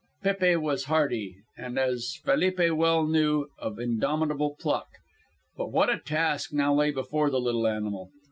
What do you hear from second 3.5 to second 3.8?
of